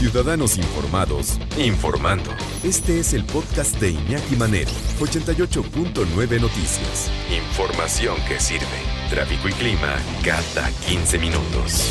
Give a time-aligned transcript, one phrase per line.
[0.00, 2.30] Ciudadanos Informados, informando.
[2.64, 7.10] Este es el podcast de Iñaki Manero, 88.9 Noticias.
[7.30, 8.64] Información que sirve.
[9.10, 9.94] Tráfico y clima
[10.24, 11.86] cada 15 minutos.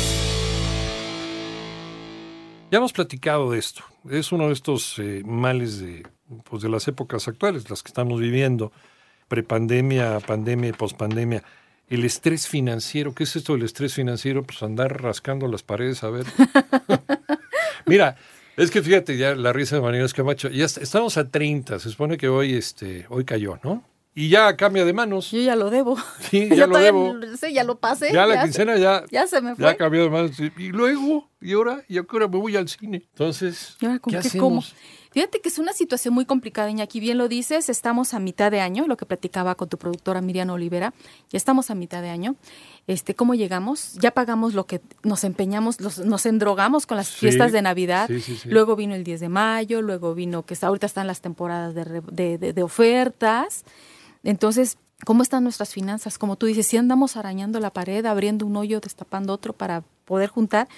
[2.72, 3.84] Ya hemos platicado de esto.
[4.10, 6.04] Es uno de estos eh, males de,
[6.42, 8.72] pues de las épocas actuales, las que estamos viviendo,
[9.28, 11.44] prepandemia, pandemia y pospandemia.
[11.88, 14.42] El estrés financiero, ¿qué es esto del estrés financiero?
[14.42, 16.26] Pues andar rascando las paredes a ver.
[17.90, 18.16] Mira,
[18.56, 22.16] es que fíjate, ya la risa de Manuel Camacho, ya estamos a 30, se supone
[22.16, 23.84] que hoy, este, hoy cayó, ¿no?
[24.14, 25.30] Y ya cambia de manos.
[25.30, 25.96] Yo ya lo debo.
[26.30, 27.14] Sí, ya lo debo.
[27.40, 28.12] Sí, ya lo pasé.
[28.12, 29.04] Ya la quincena ya.
[29.10, 29.64] Ya se me fue.
[29.64, 30.32] Ya cambió de manos.
[30.38, 33.02] Y luego, y ahora, y ahora me voy al cine.
[33.12, 34.74] Entonces, ¿qué, hacemos?
[35.12, 38.60] Fíjate que es una situación muy complicada, aquí bien lo dices, estamos a mitad de
[38.60, 40.94] año, lo que platicaba con tu productora Miriam Olivera,
[41.30, 42.36] ya estamos a mitad de año.
[42.86, 43.94] Este, ¿Cómo llegamos?
[43.94, 48.08] Ya pagamos lo que nos empeñamos, nos endrogamos con las fiestas de Navidad,
[48.44, 52.62] luego vino el 10 de mayo, luego vino que ahorita están las temporadas de, de
[52.62, 53.64] ofertas.
[54.22, 56.18] Entonces, ¿cómo están nuestras finanzas?
[56.18, 60.28] Como tú dices, si andamos arañando la pared, abriendo un hoyo, destapando otro para poder
[60.28, 60.68] juntar.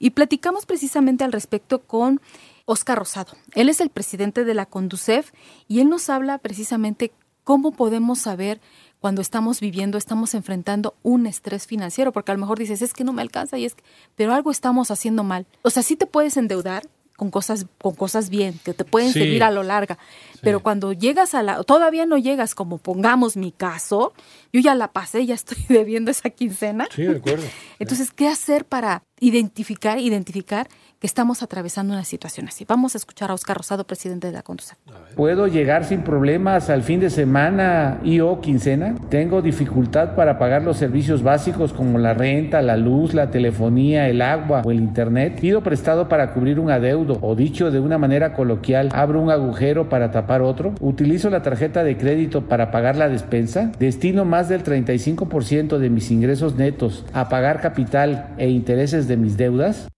[0.00, 2.20] Y platicamos precisamente al respecto con
[2.64, 3.34] Oscar Rosado.
[3.54, 5.30] Él es el presidente de la Conducef
[5.68, 7.12] y él nos habla precisamente
[7.44, 8.60] cómo podemos saber
[8.98, 13.04] cuando estamos viviendo, estamos enfrentando un estrés financiero, porque a lo mejor dices, es que
[13.04, 13.82] no me alcanza y es que,
[14.14, 15.46] pero algo estamos haciendo mal.
[15.62, 16.84] O sea, sí te puedes endeudar
[17.20, 19.98] con cosas con cosas bien que te pueden seguir a lo larga,
[20.40, 24.14] pero cuando llegas a la todavía no llegas como pongamos mi caso,
[24.54, 26.88] yo ya la pasé, ya estoy debiendo esa quincena.
[26.94, 27.44] Sí, de acuerdo.
[27.78, 30.66] Entonces, ¿qué hacer para identificar identificar
[30.98, 32.66] que estamos atravesando una situación así.
[32.68, 34.76] Vamos a escuchar a Oscar Rosado, presidente de la Conducef.
[35.16, 38.94] ¿Puedo llegar sin problemas al fin de semana y o quincena?
[39.08, 44.20] ¿Tengo dificultad para pagar los servicios básicos como la renta, la luz, la telefonía, el
[44.20, 45.38] agua o el internet?
[45.40, 49.88] ¿Pido prestado para cubrir un adeudo o dicho de una manera coloquial, abro un agujero
[49.88, 50.74] para tapar otro?
[50.80, 53.72] ¿Utilizo la tarjeta de crédito para pagar la despensa?
[53.78, 59.36] ¿Destino más del 35% de mis ingresos netos a pagar capital e intereses de mis
[59.36, 59.88] deudas?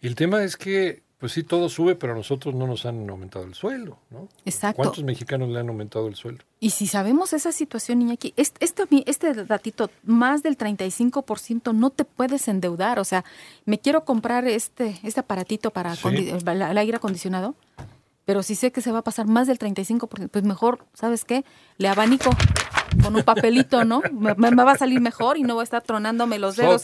[0.00, 3.44] El tema es que, pues sí, todo sube, pero a nosotros no nos han aumentado
[3.44, 4.28] el sueldo, ¿no?
[4.46, 4.82] Exacto.
[4.82, 6.42] ¿Cuántos mexicanos le han aumentado el sueldo?
[6.58, 12.04] Y si sabemos esa situación, Iñaki, este, este, este datito, más del 35% no te
[12.04, 12.98] puedes endeudar.
[12.98, 13.24] O sea,
[13.66, 17.54] me quiero comprar este, este aparatito para el aire acondicionado,
[18.24, 21.44] pero si sé que se va a pasar más del 35%, pues mejor, ¿sabes qué?
[21.76, 22.30] Le abanico
[23.02, 24.02] con un papelito, ¿no?
[24.12, 26.82] Me, va a salir mejor y no voy a estar tronándome los dedos.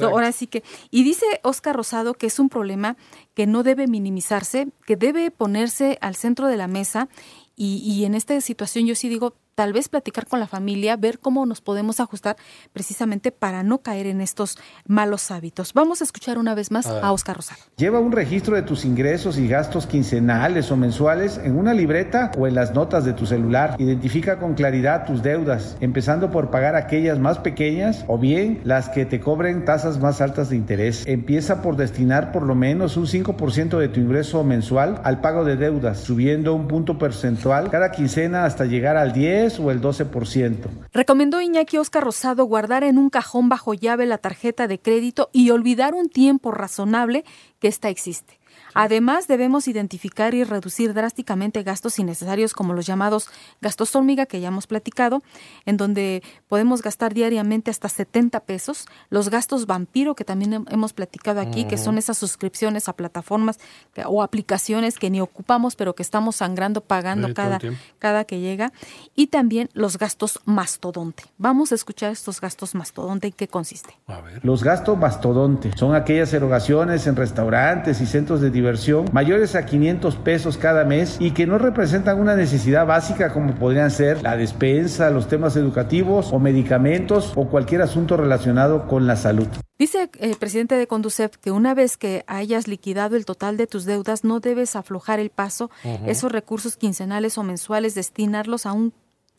[0.00, 0.62] ahora sí que.
[0.90, 2.96] Y dice Oscar Rosado que es un problema
[3.34, 7.08] que no debe minimizarse, que debe ponerse al centro de la mesa.
[7.54, 11.18] Y, y en esta situación yo sí digo, tal vez platicar con la familia, ver
[11.18, 12.36] cómo nos podemos ajustar
[12.72, 15.72] precisamente para no caer en estos malos hábitos.
[15.74, 17.60] Vamos a escuchar una vez más a Oscar Rosado.
[17.76, 22.46] Lleva un registro de tus ingresos y gastos quincenales o mensuales en una libreta o
[22.46, 23.76] en las notas de tu celular.
[23.78, 29.04] Identifica con claridad tus deudas, empezando por pagar aquellas más pequeñas o bien las que
[29.04, 31.04] te cobren tasas más altas de interés.
[31.06, 35.56] Empieza por destinar por lo menos un 5% de tu ingreso mensual al pago de
[35.56, 40.68] deudas, subiendo un punto porcentual cada quincena hasta llegar al 10 o el 12%.
[40.92, 45.50] Recomendó Iñaki Oscar Rosado guardar en un cajón bajo llave la tarjeta de crédito y
[45.50, 47.24] olvidar un tiempo razonable
[47.58, 48.41] que ésta existe.
[48.74, 53.28] Además, debemos identificar y reducir drásticamente gastos innecesarios como los llamados
[53.60, 55.22] gastos hormiga que ya hemos platicado,
[55.66, 61.40] en donde podemos gastar diariamente hasta 70 pesos, los gastos vampiro que también hemos platicado
[61.40, 63.58] aquí, que son esas suscripciones a plataformas
[64.06, 67.58] o aplicaciones que ni ocupamos, pero que estamos sangrando pagando cada,
[67.98, 68.72] cada que llega,
[69.14, 71.24] y también los gastos mastodonte.
[71.38, 73.94] Vamos a escuchar estos gastos mastodonte y qué consiste.
[74.42, 78.61] Los gastos mastodonte son aquellas erogaciones en restaurantes y centros de diversión
[79.12, 83.90] mayores a 500 pesos cada mes y que no representan una necesidad básica como podrían
[83.90, 89.48] ser la despensa, los temas educativos o medicamentos o cualquier asunto relacionado con la salud.
[89.78, 93.84] Dice el presidente de Conducef que una vez que hayas liquidado el total de tus
[93.84, 95.70] deudas, no debes aflojar el paso,
[96.06, 98.92] esos recursos quincenales o mensuales, destinarlos a un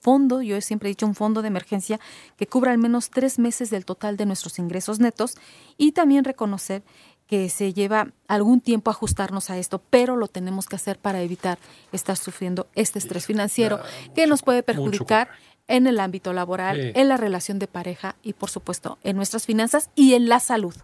[0.03, 1.99] fondo, yo siempre he dicho un fondo de emergencia
[2.35, 5.35] que cubra al menos tres meses del total de nuestros ingresos netos
[5.77, 6.83] y también reconocer
[7.27, 11.57] que se lleva algún tiempo ajustarnos a esto, pero lo tenemos que hacer para evitar
[11.91, 13.79] estar sufriendo este estrés financiero
[14.15, 15.29] que nos puede perjudicar
[15.67, 19.89] en el ámbito laboral, en la relación de pareja y por supuesto en nuestras finanzas
[19.95, 20.75] y en la salud.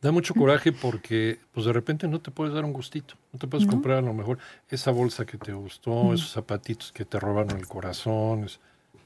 [0.00, 3.46] Da mucho coraje porque pues de repente no te puedes dar un gustito, no te
[3.46, 4.38] puedes comprar a lo mejor
[4.68, 8.46] esa bolsa que te gustó, esos zapatitos que te robaron el corazón,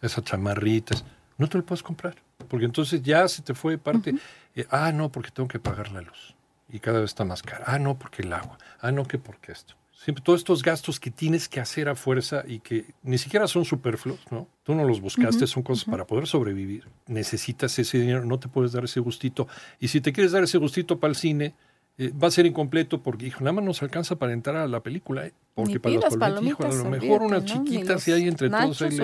[0.03, 1.05] esas chamarritas,
[1.37, 2.17] no te lo puedes comprar,
[2.49, 4.15] porque entonces ya se te fue parte,
[4.57, 6.38] eh, ah, no, porque tengo que pagar la luz
[6.71, 7.65] y cada vez está más cara.
[7.67, 8.59] Ah, no, porque el agua.
[8.81, 9.75] Ah, no, que porque esto.
[9.93, 13.65] Siempre todos estos gastos que tienes que hacer a fuerza y que ni siquiera son
[13.65, 14.47] superfluos, ¿no?
[14.63, 16.87] Tú no los buscaste, son cosas para poder sobrevivir.
[17.09, 19.49] Necesitas ese dinero, no te puedes dar ese gustito.
[19.81, 21.55] Y si te quieres dar ese gustito para el cine,
[21.99, 24.81] eh, va a ser incompleto porque, hijo, nada más nos alcanza para entrar a la
[24.81, 25.33] película, ¿eh?
[25.55, 27.65] Porque Ni para los palomitas, hijo, a lo mejor unas olvídate, ¿no?
[27.65, 28.97] Chiquitas si hay entre todos ahí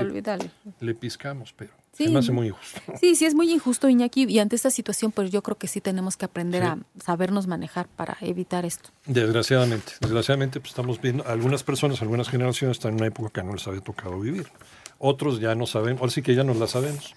[0.81, 2.05] le, piscamos, pero Sí.
[2.05, 2.81] se me hace muy injusto.
[3.01, 5.81] Sí, sí, es muy injusto, Iñaki, y ante esta situación, pues yo creo que sí
[5.81, 6.69] tenemos que aprender Sí.
[6.69, 8.91] a sabernos manejar para evitar esto.
[9.07, 13.55] Desgraciadamente, desgraciadamente pues estamos viendo, algunas personas, algunas generaciones están en una época que no
[13.55, 14.47] les había tocado vivir.
[14.99, 17.15] Otros ya no saben, ahora sí que ya nos la sabemos.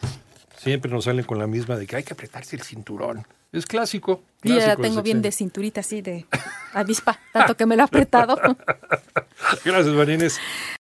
[0.57, 3.25] Siempre nos salen con la misma de que hay que apretarse el cinturón.
[3.51, 4.24] Es clásico.
[4.44, 6.25] Y ya la tengo bien de cinturita así de
[6.74, 8.36] avispa, tanto que me lo he apretado.
[9.65, 10.39] Gracias, Marines.